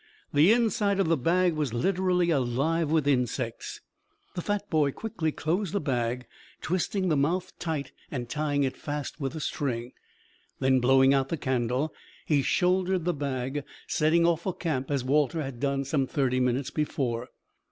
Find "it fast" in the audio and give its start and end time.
8.63-9.19